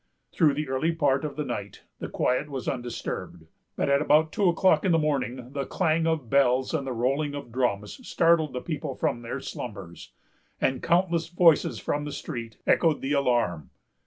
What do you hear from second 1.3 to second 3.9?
the night, the quiet was undisturbed; but